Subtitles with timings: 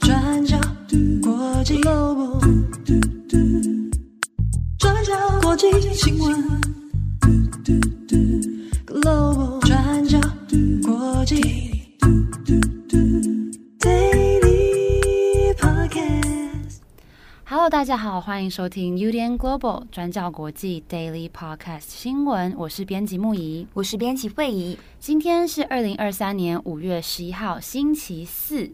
[0.00, 0.58] 转角
[1.22, 1.80] 国际
[4.78, 6.60] 转角国际新闻。
[17.70, 22.52] Hello，大家好，欢迎收听 UDN Global 转角国际 Daily Podcast 新闻。
[22.56, 24.76] 我是编辑木仪，我是编辑惠仪。
[24.98, 28.72] 今天是二零二三年五月十一号，星期四。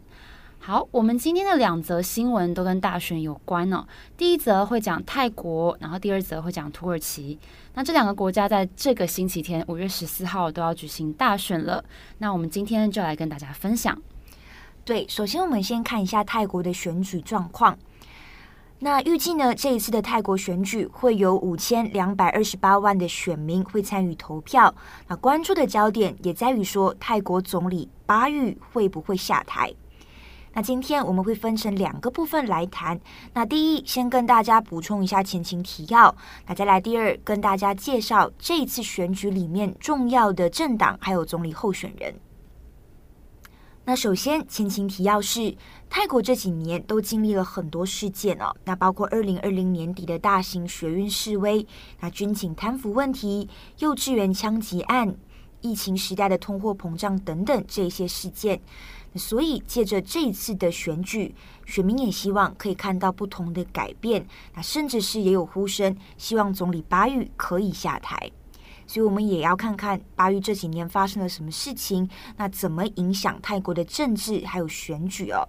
[0.57, 3.85] 好，我们今天的两则新闻都跟大选有关哦。
[4.17, 7.37] 第一则会讲泰国，然后第二则会讲土耳其。
[7.75, 11.85] 那这两个国家在这个星期天，五月十四号都要举行大选了。
[12.17, 13.95] 那我们今天就来跟大家分享。
[14.83, 17.77] 对，首先我们先看一下泰国的选举状况。
[18.79, 24.73] 那预计呢，这一次的泰国选举会有五千两百二十八万的选民会参与投票。
[25.07, 29.73] 那关注的焦点也在于说，泰国总理巴育会不会下台？
[30.53, 32.99] 那今天我们会分成两个部分来谈。
[33.33, 36.15] 那第一，先跟大家补充一下前情提要。
[36.45, 42.13] 那再来第二，跟大家介绍这一次选举里面重要的政党还有总理候选人。
[43.89, 45.55] 那首先前情提要是，
[45.89, 48.53] 泰国这几年都经历了很多事件哦。
[48.65, 51.65] 那包括二零二零年底的大型学运示威，
[52.01, 53.47] 那军警贪腐问题、
[53.79, 55.15] 幼稚园枪击案、
[55.61, 58.59] 疫情时代的通货膨胀等等这些事件。
[59.15, 61.33] 所以，借着这一次的选举，
[61.65, 64.27] 选民也希望可以看到不同的改变。
[64.53, 68.29] 那甚至是也有呼声，希望总理巴育可以下台。
[68.87, 75.47] 所以，我们也要看看巴育这几年发生了什么事情，那怎么影响泰国的政治还有选举哦。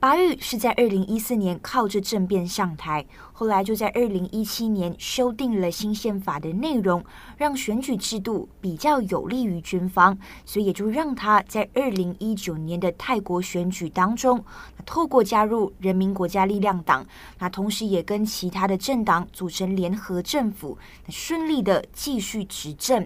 [0.00, 7.04] 巴育是在二零一四年靠着政变上台，后来就在二零一七年修订了新宪法的内容，
[7.36, 14.44] 让选举制度比较有利于军方，所以也就让他在二零一九年的泰国选举当中，
[14.86, 17.04] 透过加入人民国家力量党，
[17.40, 23.04] 那同时也跟其他的政党组成联合政府，顺利的继续执政。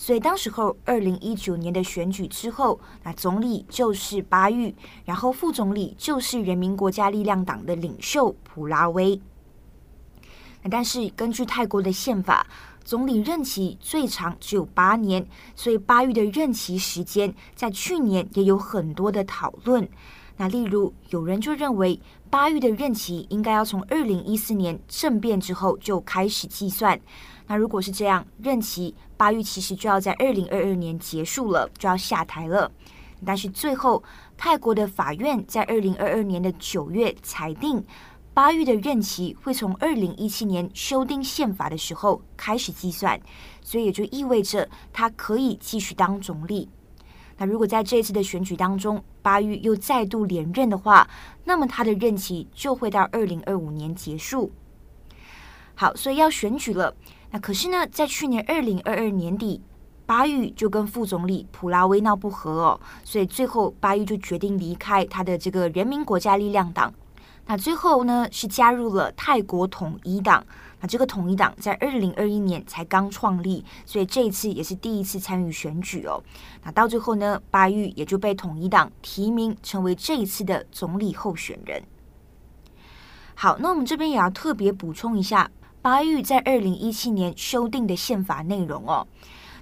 [0.00, 4.72] 所以当时候，二零一九年的选举之后，那总理就是巴育，
[5.04, 9.20] 然后副总理就是人民国家力量党的领袖普拉威。
[10.62, 12.46] 那但是根据泰国的宪法，
[12.84, 15.26] 总理任期最长只有八年，
[15.56, 19.88] 所以巴育的任期时间在去年也有很多的讨论。
[20.36, 27.00] 那例如有人就认为，巴育的任期应该要从二零一四年政变之后就开始计算。
[27.48, 32.70] 那如果是这样，任期巴育其实就要在二零二二年结束了，就要下台了。
[33.26, 34.04] 但是最后，
[34.36, 37.82] 泰国的法院在二零二二年的九月裁定，
[38.32, 43.18] 巴育的任期会从二零一七年修订宪法的时候开始计算，
[43.62, 46.68] 所以也就意味着他可以继续当总理。
[47.38, 51.08] 那如果在这次的选举当中，巴育又再度连任的话，
[51.44, 54.52] 那么他的任期就会到二零二五年结束。
[55.74, 56.94] 好，所以要选举了。
[57.30, 59.60] 那可是呢，在去年二零二二年底，
[60.06, 66.92] 巴育就跟副总理普拉威闹不和哦，所以最后巴育就决定离开他的这个人民国家力量党。
[67.46, 70.44] 那最后呢，是加入了泰国统一党。
[70.80, 76.22] 那这个统一党在二零二一年才刚创立，所以这一次也是第一次参与选举哦。
[76.62, 81.82] 那到最后呢，巴育也就被统一党提名成为这一次的总理候选人。
[83.34, 85.50] 好，那我们这边也要特别补充一下。
[85.88, 89.06] 巴育在二零一七年修订的宪法内容哦，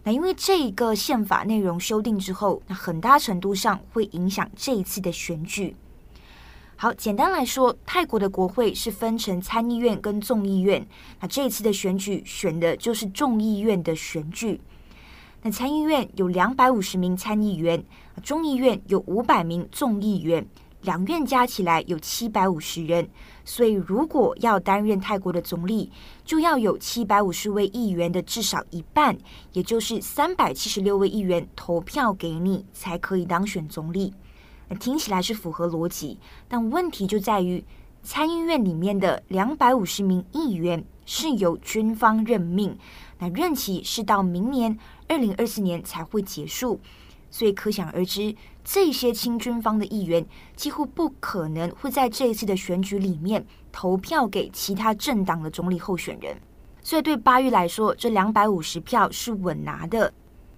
[0.03, 5.76] 那因为这一个宪法内容修订之后，那很大程度上会影响这一次的选举。
[6.75, 10.84] 好，简单来说，泰国的国会是分成参议院跟众议院，
[11.20, 14.60] 那这一次的选举选的就是众议院的选举。
[15.42, 17.84] 那参议院有两百五十名参议员，
[18.25, 20.44] 众议院有五百名众议员。
[20.86, 23.08] 两院加起来有七百五十人，
[23.44, 25.91] 所以如果要担任泰国的总理，
[26.24, 29.19] 就要有七百五十位议员的至少一半，
[29.52, 34.15] 也就是三百七十六位议员投票给你，才可以当选总理。
[34.68, 37.65] 那听起来是符合逻辑，但问题就在于
[38.04, 42.78] 参议院里面的两百五十名议员是由军方任命，
[43.18, 44.78] 那任期是到明年
[45.09, 46.78] 二零二四年才会结束。
[47.36, 48.34] 所以可想而知，
[48.65, 50.24] 这些亲军方的议员
[50.54, 56.34] 几乎不可能会在这一次的选举里面投票给其他政党的总理候选人。
[56.83, 60.10] 所以对巴育来说，这两百五十票是稳拿的。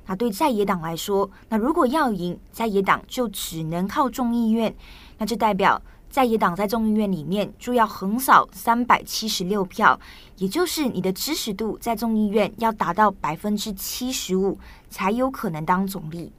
[0.06, 4.72] 那对在野党来说，那如果要赢，在野党就只能靠众议院。
[5.19, 9.98] 那这代表在野党在众议院里面就要横扫三百七十六票，
[10.36, 14.56] 也就是你的支持度在众议院要达到百分之七十五，
[14.88, 16.32] 才有可能当总理。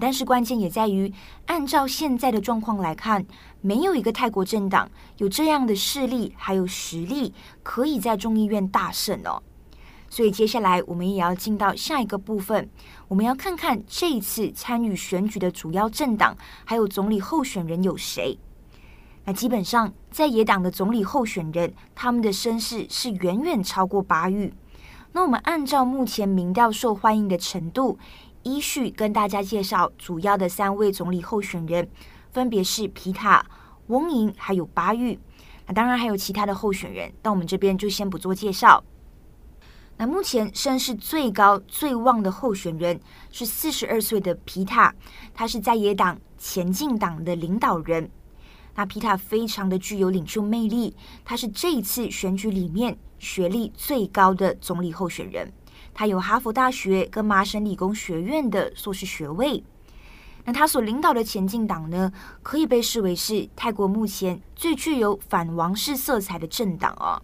[0.00, 1.12] 但是关键也在于，
[1.46, 3.24] 按照现在的状况来看，
[3.60, 9.42] 没有一个泰国政党有这样的势力还有实力，可以在众议院大胜哦。
[10.08, 12.68] 所以接下来我们也要进到下一个部分，
[13.08, 18.38] 我们要看看这一次参与选举的主要政党还有总理候选人有谁。
[19.24, 24.54] 那基本上在野党的总理候选人，他们的声势是远远超过巴育。
[25.12, 27.98] 那我们按照目前民调受欢迎的程度，
[28.46, 31.88] 依序跟大家介绍主要的三位总理候选人，
[32.30, 33.44] 分别是皮塔、
[33.88, 35.18] 翁银还有巴育。
[35.66, 38.84] 那当然还有其他的候选人，但我们这边就先不做介绍。
[39.96, 43.00] 那目前声势最高、最旺的候选人
[43.32, 44.94] 是四十二岁的皮塔，
[45.34, 48.08] 他是在野党前进党的领导人。
[48.76, 50.94] 那皮塔非常的具有领袖魅力，
[51.24, 55.52] 他是这一次选举里面学历最高的总理候选人。
[55.98, 59.64] 他有哈佛大学跟麻省理工学院的硕士学位。
[60.44, 62.12] 那他所领导的前进党呢，
[62.42, 67.22] 可以被视为是泰国目前最具有反王室色彩的政党哦。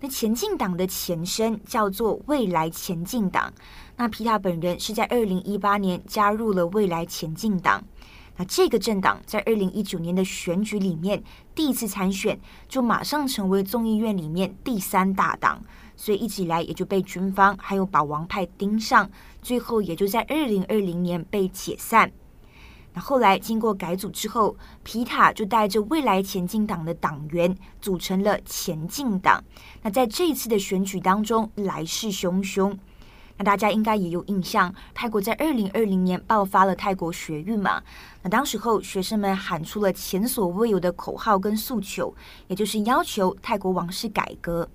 [0.00, 3.52] 那前进党的前身叫做未来前进党。
[3.96, 7.84] 那皮塔本人是在二零一八年加入了未来前进党。
[8.36, 11.22] 那这个政党在二零一九年的选举里面
[11.54, 12.36] 第一次参选，
[12.68, 15.62] 就马上成为众议院里面第三大党。
[15.96, 19.10] 所以一直以来也就被军方还有保王派盯上，
[19.40, 22.10] 最后也就在二零二零年被解散。
[22.94, 29.42] 那后来经过改组之后，皮塔就带着未来前进党的党员组成了前进党。
[29.80, 32.76] 那在这一次的选举当中来势汹汹。
[33.38, 37.82] 那大家应该也有印象，泰国在二零二零年爆发了泰国学运嘛？
[38.22, 42.14] 那当时候学生们喊出了前所未有的口号跟诉求，
[42.48, 44.68] 也就是要求泰国王室改革。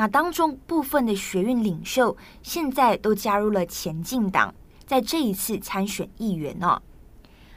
[0.00, 4.54] 那当中部分的学运领袖现在都加入了前进党，
[4.86, 6.80] 在这一次参选议员哦。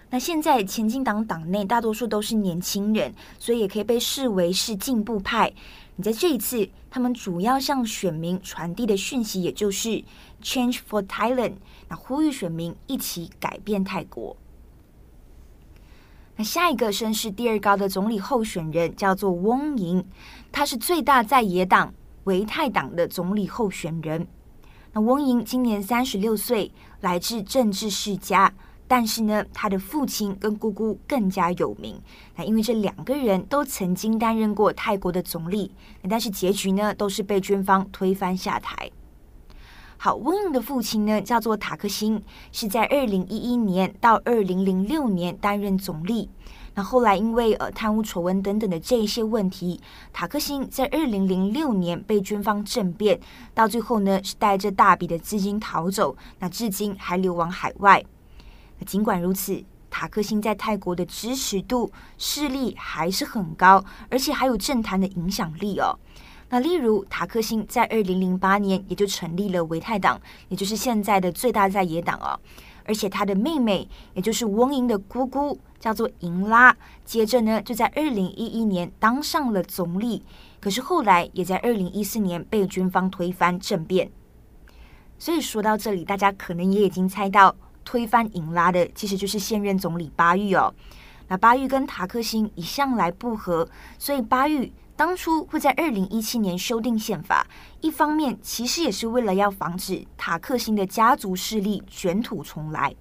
[0.10, 5.54] 那现在前进党党内大多数都是年轻人，所以也可以被视为是进步派。
[5.96, 10.04] 你在这一次，他们主要向选民传递的讯息，也就是
[10.42, 11.54] Change for Thailand，
[11.88, 14.36] 那呼吁选民一起改变泰国。
[16.36, 20.04] 那下一个声势第二高的总理候选人叫做翁银，
[20.52, 21.94] 他是最大在野党。
[22.26, 24.26] 维泰党的总理候选人，
[24.94, 26.72] 那翁银今年三十六岁，
[27.02, 28.54] 来自政治世家，
[28.88, 32.00] 但是呢，他的父亲跟姑姑更加有名。
[32.36, 35.72] 那因为这两个人都曾经担任过泰国的总理，
[36.10, 38.90] 但是结局呢，都是被军方推翻下台。
[39.98, 42.22] 好，翁银的父亲呢，叫做塔克辛，
[42.52, 46.30] 是在二零一一年到二零零六年担任总理。
[46.76, 49.80] 那后来因为呃贪污丑闻等等的这一些问题，
[50.12, 53.20] 塔克辛在二零零六年被军方政变，
[53.54, 58.04] 到最后呢是带着大笔的资金逃走，那至今还流亡海外。
[58.80, 65.96] 那尽管如此，塔克辛在泰国的支持度势力还是很高，而且还有政坛的影响力哦。
[66.50, 72.40] 那例如塔克辛在二零零八年也就成立了维泰党，也就是现在的最大在野党哦。
[72.86, 80.24] 而且他的妹妹，也就是翁银的姑姑，叫做银拉，接着呢就在二零一一年当上了总理，
[80.60, 84.12] 可是后来也在二零一四年被军方推翻政变。
[85.18, 90.74] 所以说到这里，大家可能也已经猜到，推翻银拉的其实就是现任总理巴育哦。
[91.28, 94.72] 那巴育跟塔克辛一向来不和，所以巴育。
[94.96, 97.48] 当初会在二零一七年修订宪法，
[97.82, 102.94] 一方面其实也是为了要防止塔克辛的家族势力卷土重来。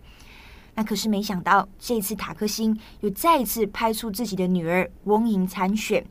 [0.74, 6.02] 那可是没想到，这次塔克辛又再一次派出自己的女儿翁莹参选。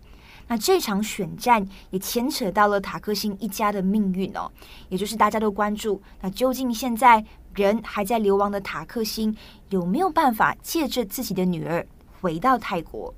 [0.48, 4.52] 那这场选战也牵扯到了塔克辛一家的命运哦，
[4.90, 9.36] 也就是大家都关注，那究竟现在人还在流亡的塔克辛
[9.70, 11.88] 有没有办法借着自己的女儿
[12.22, 13.12] 回到泰国？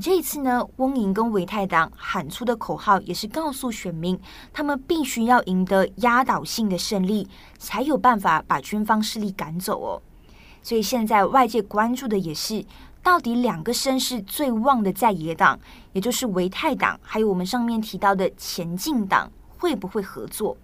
[0.00, 4.18] 这一次呢，翁银跟维泰党喊出的口号也是告诉选民，
[4.52, 10.02] 他们必须要赢得压倒性的胜利，才有办法把军方势力赶走哦。
[10.62, 12.64] 所以现在外界关注的也是，
[13.04, 15.56] 到底两个声势最旺的在野党，
[15.92, 20.56] 也就是维泰党，还有我们上面提到的前进党，会不会合作？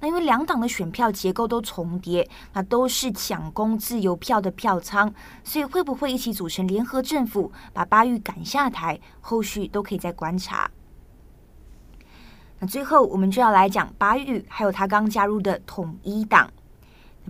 [0.00, 5.12] 那因为两党的选票结构都重叠，那都是抢攻自由票的票仓，
[5.42, 9.00] 所以会不会一起组成联合政府，把巴育赶下台？
[9.20, 10.70] 后续都可以再观察。
[12.60, 16.50] 那最后我们就要来讲巴育，还有他刚加入的统一党。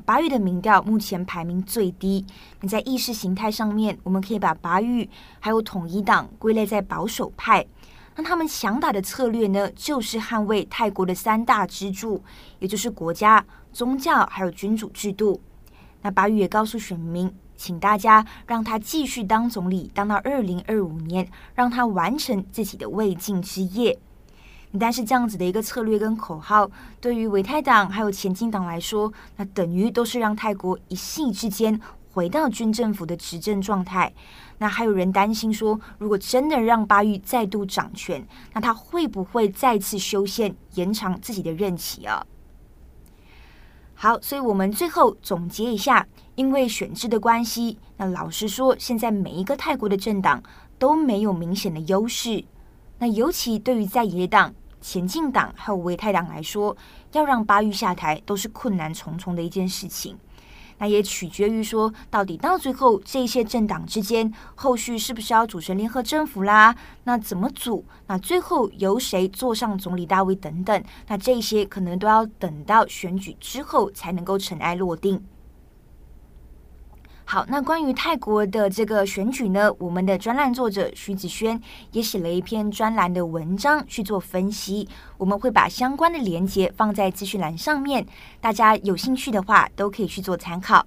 [0.05, 2.25] 巴育的民调目前排名最低。
[2.61, 5.09] 那在意识形态上面，我们可以把巴育
[5.41, 7.67] 还有统一党归类在保守派。
[8.19, 12.21] 那他们想打的策略呢，就是捍卫泰国的三大支柱，
[12.59, 15.41] 也就是国家、宗教还有君主制度。
[16.03, 23.97] 那巴育也告诉选民，请大家让他继续当总理，当到二零二五年，让他完成自己的未竟之业。
[24.81, 26.69] 但是这样子的一个策略跟口号，
[27.01, 31.81] 对于维泰党还有前进党来说，那等于都是让泰国一夕之间
[32.19, 34.13] 回到军政府的执政状态。
[34.59, 42.27] 那还有人担心说，如果真的让巴育再度掌权，那他会不会再次修宪延长自己的任期啊？
[43.95, 50.43] 好，所以我们最后总结一下，因为选制的关系，那老实说，现在每一个泰国的政党
[50.77, 52.45] 都没有明显的优势。
[52.99, 56.77] 那尤其对于在野党、前进党还有维泰党来说，
[57.13, 60.19] 要让巴育下台都是困难重重的一件事情。
[60.79, 66.75] 那也取决于说，到底到最后这些政党之间后续是不是要组成联合政府啦？
[67.05, 67.85] 那怎么组？
[68.07, 70.85] 那最后由谁坐上总理大位等等？
[71.07, 75.23] 那这些可能都要等到选举之后才能够尘埃落定。
[77.31, 81.61] 好，那关于泰国的这个选举呢，我们的专栏作者徐子轩
[81.93, 88.07] 也写了一篇专栏的文章去做分析，我们会把相关的连接放在资讯栏上面，
[88.41, 90.87] 大家有兴趣的话都可以去做参考。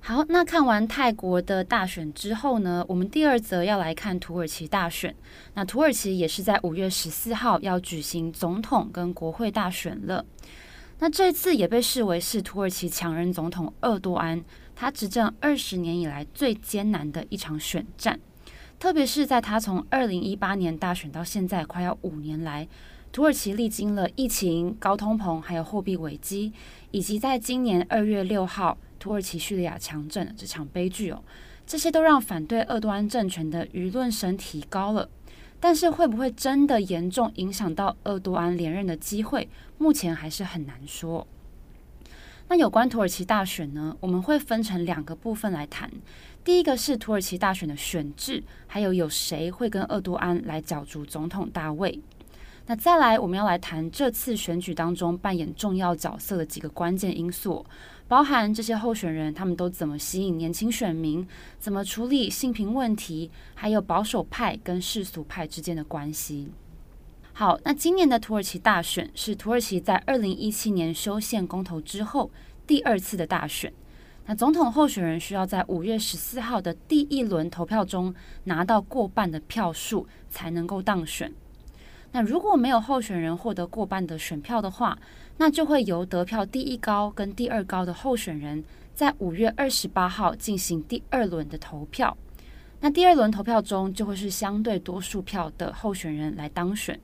[0.00, 5.14] 好，那看完泰国的大选之后呢，我们第二则要来看土耳其大选。
[5.52, 10.24] 那土耳其也是在五月十四号要举行总统跟国会大选了。
[11.00, 14.42] 那这次也被视为是土耳其强人总统厄多安。
[14.80, 18.20] 他执政二十年以来最艰难的一场选战，
[18.78, 22.68] 特别是在他从二零一八年大选到现在快要五年来，
[23.10, 26.52] 土耳其历经了疫情、高通膨，还有货币危机，
[26.92, 31.24] 以及在今年二月六号土耳其叙利亚强震的这场悲剧哦，
[31.66, 35.10] 这些都让反对厄多安政权的舆论声提高了。
[35.58, 41.26] 但是会不会真的严重影响到厄多安连任的机会，目前还是很难说。
[42.50, 45.90] 那有关土耳其大选呢，我们会分成两个部分来谈。
[46.42, 52.00] 第一个是土耳其大选的选制，还有有谁会跟厄多安来角逐总统大位。
[52.64, 57.64] 那再来，我们要来谈这次选举当中扮演重要角色的几个关键因素，
[58.06, 61.26] 包含这些候选人他们都怎么吸引年轻选民，
[61.58, 66.48] 怎么处理性平问题，还有保守派跟世俗派之间的关系。
[67.38, 72.28] 好，那今年的土耳其大选是土耳其在二零一七年修宪公投之后
[72.66, 73.72] 第二次的大选。
[74.26, 81.32] 那总统候选人需要在五月十四号的第一轮投票中拿到过半的票数才能够当选。
[82.10, 84.98] 那如果没有候选人获得过半的选票的话，
[85.36, 88.64] 那就会由得票第一高跟第二高的候选人
[88.96, 92.18] 在五月二十八号进行第二轮的投票。
[92.80, 96.98] 那第二轮投票中就会是相对多数票的候选人来当选。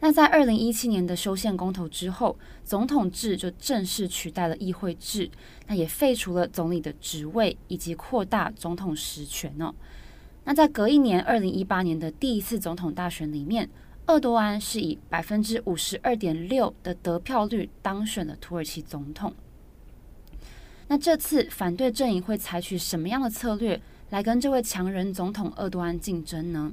[0.00, 5.28] 那在二零一七年的修宪公投之后，总统制就正式取代了议会制，
[5.66, 9.74] 那也废除了总理的职位，以及扩大总统实权哦。
[10.44, 13.68] 那在隔一年二零一八年的第一次总统大选里面，
[14.06, 19.34] 厄多安是以百分之五十二点六的得票率当选了土耳其总统。
[20.86, 23.78] 那这次反对阵营会采取什么样的策略
[24.10, 26.72] 来跟这位强人总统厄多安竞争呢？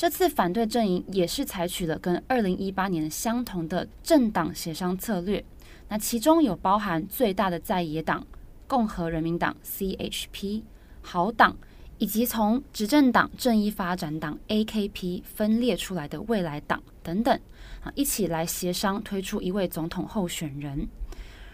[0.00, 5.44] 这次反对阵营也是采取了跟二零一八年相同的政党协商策略，
[5.90, 8.26] 那其中有包含最大的在野党
[8.66, 10.62] 共和人民党 （CHP）、
[11.02, 11.54] 好党，
[11.98, 17.38] 以及从执政党正义发展党 （AKP） 分裂出来的未来党等等，
[17.84, 20.88] 啊，一起来协商推出一位总统候选人。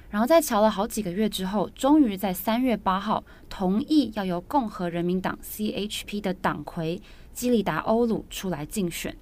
[0.08, 7.02] 然后在瞧了好几个月之后，终于在三月八号同意要由共和人民党 （CHP） 的党魁。
[7.36, 9.14] 基里达欧鲁出来竞选。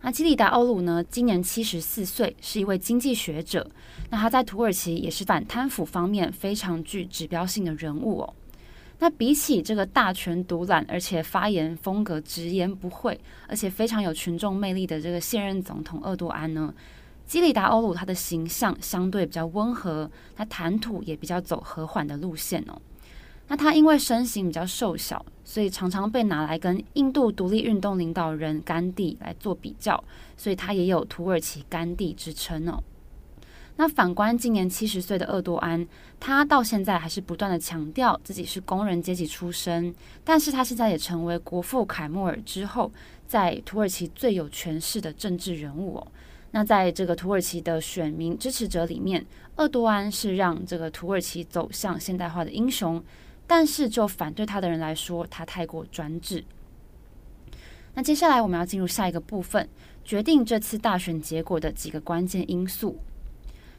[0.00, 1.04] 那基里达欧鲁呢？
[1.04, 3.70] 今年七十四岁，是一位经济学者。
[4.08, 8.34] 那他在土耳其也是反贪腐方面非常具指标性的人物哦。
[8.98, 16.72] 那比起这个大权独揽，而且发言风格直言不讳，而且非常有群众魅力的这个现任总统厄多安呢，
[17.26, 22.80] 基里达欧鲁他的形象相对比较温和，他谈吐也比较走和缓的路线哦。
[23.50, 30.04] 那他因为身形比较瘦小，所以常常被拿来跟印度独立运动领导人甘地来做比较，
[30.36, 32.80] 所以他也有土耳其甘地之称哦。
[33.74, 35.84] 那反观今年七十岁的厄多安，
[36.20, 39.92] 他到现在还是不断的强调自己是工人阶级出身，
[40.22, 42.92] 但是他现在也成为国父凯末尔之后，
[43.26, 46.06] 在土耳其最有权势的政治人物哦。
[46.52, 49.26] 那在这个土耳其的选民支持者里面，
[49.56, 53.02] 厄多安是让这个土耳其走向现代化的英雄。
[53.50, 56.44] 但是，就反对他的人来说，他太过专制。
[57.94, 59.68] 那接下来我们要进入下一个部分，
[60.04, 63.00] 决定这次大选结果的几个关键因素。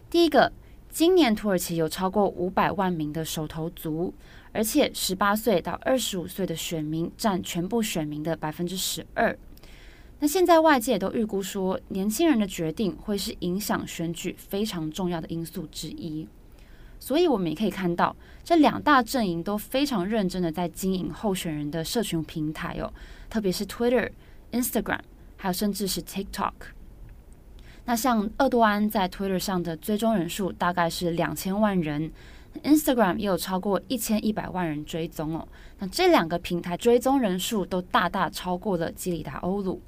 [0.09, 0.51] 第一个，
[0.89, 4.13] 今年土耳其有超过五百万名的手头族，
[4.51, 9.39] 而且十八岁到二十五岁的选民占全部选民的百分之十二。
[10.19, 16.27] 那现在外界都预估说，年轻人的决定会是影响选举非常重要的因素之一。
[17.01, 22.93] 所以我们也可以看到，这两大阵营都非常认真的在经营候选人的社群平台哦，
[23.27, 24.11] 特别是 Twitter、
[24.51, 24.99] Instagram，
[25.35, 26.53] 还有甚至是 TikTok。
[27.85, 32.11] 那像厄多安在 Twitter 上的追踪人数大概是两千万人
[32.63, 35.47] ，Instagram 也有超过一千一百万人追踪哦。
[35.79, 39.81] 那这两个平台追踪人数都大大超过了基里达欧鲁。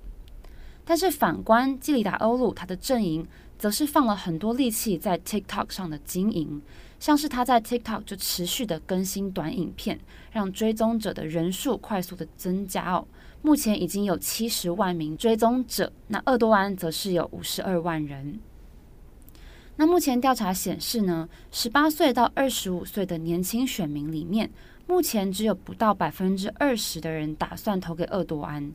[0.84, 3.25] 但是反观基里达欧鲁，他的阵营
[3.60, 6.62] 则是放了很多力气在 TikTok 上的经营，
[7.04, 10.00] 像是他在 TikTok 就持续的更新短影片，
[10.32, 13.06] 让追踪者的人数快速的增加哦。
[13.42, 18.40] 目前已经有七十万名追踪者，那厄多安则是有五十二万人。
[19.76, 24.50] 那目前调查显示呢，十八岁到二十五岁的年轻选民里面，
[24.88, 28.72] 目前只有不到百分之二十的人打算投给厄多安。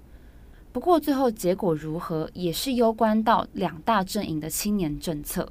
[0.71, 5.51] 不过最后结果如何，也是攸关到两大阵营的青年政策。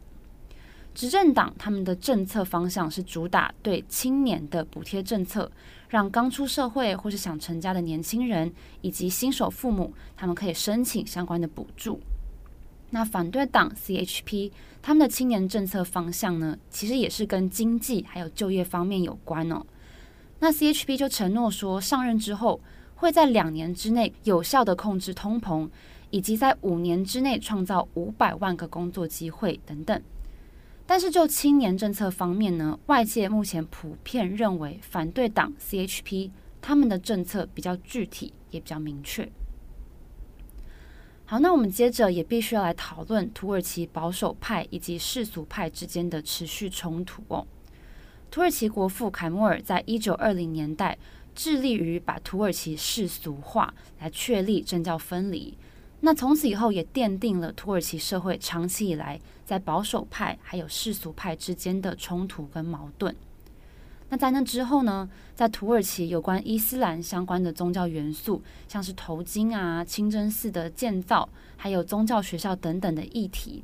[0.98, 5.52] 执政党他们的政策方向是主打对青年的补贴政策。
[5.90, 8.52] 让刚出社会或是想成家的年轻人
[8.82, 12.02] 以及新手父母，他们可以申请相关的补助。
[12.90, 14.52] 那反对党 CHP
[14.82, 19.64] 他们的青年政策方向呢，其实也是跟经济还有就业方面有关哦。
[20.40, 22.60] 那 CHP 就承诺说，上任之后
[22.96, 25.70] 会在两年之内有效地控制通膨，
[26.10, 30.02] 以及在五年之内创造五百万个工作机会等等。
[30.88, 39.30] 但是就青年政策方面呢，外界目前普遍认为反对党 CHP 他们的政策比较具体，也比较明确。
[41.26, 47.46] 好，那我们接着也必须要来讨论土耳其保守派以及世俗派之间的持续冲突哦。
[48.32, 50.98] 土耳其国父凯末尔在一九二零年代
[51.36, 55.58] 致力于把土耳其世俗化，来确立政教分离。
[56.02, 63.16] 那从此以后也奠定了土耳其社会长期以来在保守派还有世俗派之间的冲突跟矛盾。
[64.10, 73.64] 那在那之后呢，在土耳其有关伊斯兰相关的宗教元素，像是头巾啊、清真寺的建造，还有宗教学校等等的议题，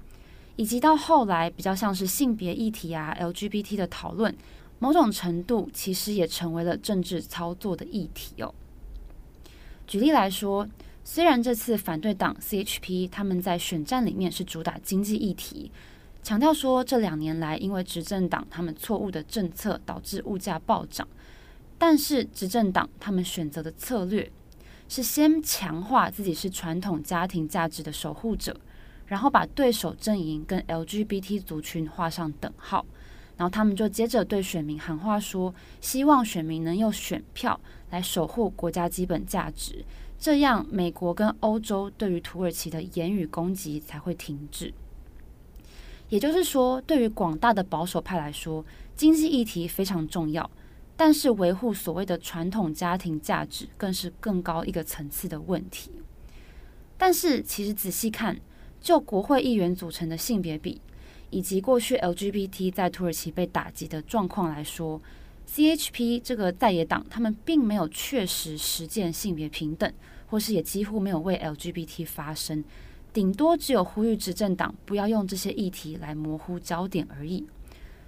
[0.55, 4.35] 以及到后来比较像是性别议题啊、LGBT 的讨论，
[4.79, 8.53] 某种程度其实也成为了政治操作的议题哦。
[9.85, 10.67] 举例来说。
[11.05, 15.69] 虽然这次反对党 CHP 他们在选战里面是主打经济议题，
[16.23, 21.07] 强调说这两年来因为执政党他们错误的政策导致物价暴涨，
[21.77, 24.31] 但是执政党他们选择的策略
[24.87, 28.55] 是先强化自己是传统家庭价值的守护者，
[29.07, 32.85] 然后把对手阵营跟 LGBT 族群画上等号，
[33.35, 39.83] 然后他们就接着对选民喊话说，希望选民能用选票来守护国家基本价值。
[40.23, 44.73] 这样，美国跟欧洲对于土耳其的言语攻击才会停止。
[46.07, 48.63] 也就是说，对于广大的保守派来说，
[48.95, 50.49] 经济议题非常重要，
[50.95, 55.91] 但是维护所谓的传统家庭价值更是更高一个层次的问题。
[56.97, 58.39] 但是，其实仔细看，
[58.79, 60.79] 就国会议员组成的性别比，
[61.31, 65.01] 以及过去 LGBT 在土耳其被打击的状况来说
[65.53, 69.91] ，CHP 这个在野党，他们并没有确实实践性别平等。
[70.33, 72.63] 或是也几乎没有为 LGBT 发声，
[73.13, 77.45] 顶多只有呼吁执政党不要用这些议题来模糊焦点而已。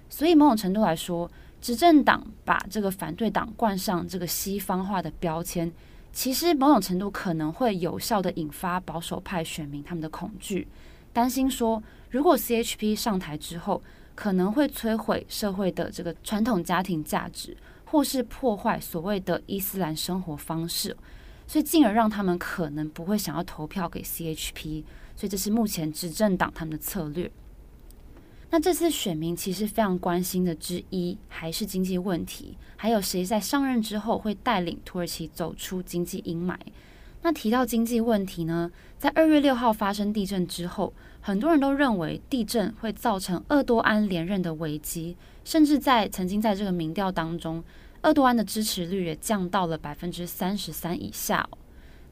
[0.08, 5.70] 所以某种程度来说，执政党把这个反对党冠上这个西方化的标签，
[6.12, 10.66] 其实某种程度可能会有效地引发保守派选民他们的恐惧，
[11.12, 13.80] 担心说如果 CHP 上台之后，
[14.16, 20.96] 可能会摧毁社会的这个传统家庭价值，或是破坏所谓的伊斯兰生活方式。
[21.46, 24.82] 所以，进而让他们可能不会想要投票给 CHP，
[25.14, 27.30] 所以这是目前执政党他们的策略。
[28.50, 36.56] 那这次选民其实非常关心的之一，还是经济问题，还有谁在上任之后会带领土耳其走出经济阴霾。
[37.22, 47.62] 那提到经济问题呢，在二月六号发生地震之后，很多人都认为地震会造成厄多安连任的危机，甚至在曾经在这个民调当中。
[48.06, 51.58] 厄多安的支持率也降到了百分之三十三以下哦，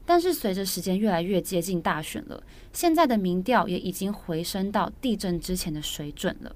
[0.05, 6.53] 但是随着时间越来越接近大选了，现在的民调也已经回升到地震之前的水准了。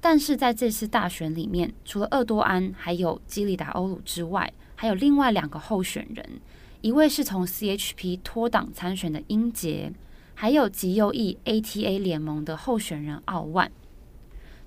[0.00, 6.40] 但是在这次大选里面，除了厄多安还有基里达欧鲁之外，还有另外两个候选人，
[6.80, 9.92] 一位是从 CHP 脱党参选的英杰，
[10.34, 13.70] 还有极右翼 ATA 联盟的候选人奥万。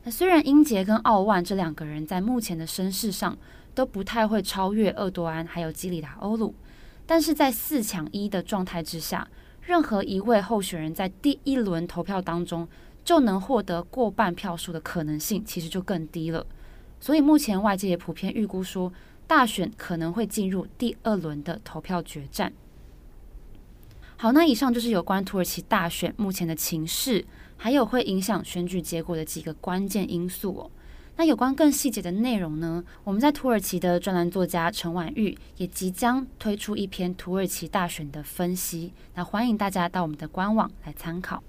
[0.05, 3.37] 那虽然英杰跟奥万这两个人在目前的声势上
[3.77, 6.55] 都不太会超越厄多安还有基里达欧鲁，
[7.05, 9.27] 但是在四抢一的状态之下，
[9.61, 12.67] 任何一位候选人在第一轮投票当中
[13.05, 16.43] 就能获得过半票数的可能性其实就更低了。
[16.99, 18.91] 所以目前外界也普遍预估说，
[19.27, 22.51] 大选可能会进入第二轮的投票决战。
[24.15, 27.23] 好，那以上就是有关土耳其大选目前的情势，
[27.55, 30.71] 还有会影响选举结果的几个关键因素哦。
[31.19, 41.41] 那有关更细节的内容呢，我们在土耳其的专栏作家陈婉玉也即将推出一篇土耳其大选的分析，那欢迎大家到我们的官网来参考。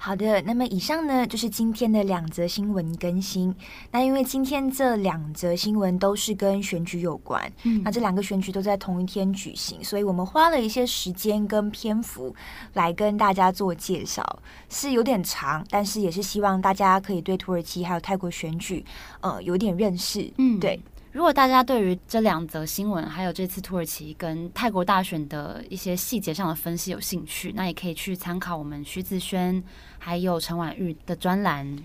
[0.00, 3.54] 好的，那么以上呢就是今天的两则新闻更新。
[3.90, 12.34] 那因为今天这两则新闻都是跟选举有关，嗯，那这两个选举都在同一天举行，所以我们花了一些时间跟篇幅
[12.74, 14.24] 来跟大家做介绍，
[14.68, 18.84] 是有点长，但是也是希望大家可以对土耳其还有泰国选举，
[19.20, 20.80] 呃，有点认识，嗯，对。
[21.18, 29.60] 如果大家对于这两则新闻，还有这次土耳其跟泰国大选的一些细节上的分析有兴趣，那也可以去参考我们徐子轩
[29.98, 31.76] 还有陈婉玉的专栏。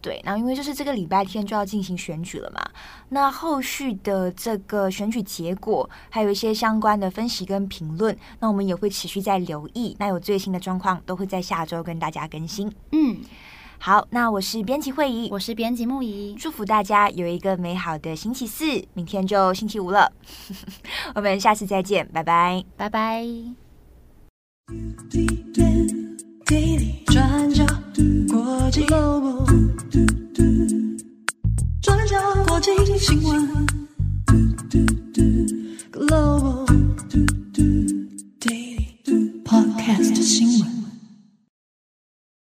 [0.00, 2.68] 对，然后因为就是这个礼拜天就要进行选举了嘛，
[3.10, 9.94] 那后续的这个选举结果，还有一些相关的分析跟评论，那我们也会持续在留意。
[10.00, 12.68] 那有最新的状况，都会在下周跟大家更新。
[12.90, 13.18] 嗯。
[13.82, 20.12] 好，那我是编辑慧怡，我是编辑木仪，祝福大家有一个美好的星期四，明天就星期五了，
[21.16, 23.24] 我们下次再见，拜拜，拜拜。
[26.44, 27.64] 转角
[32.46, 33.66] 国际新闻
[35.90, 36.66] ，Global
[39.42, 40.79] Podcast 新闻。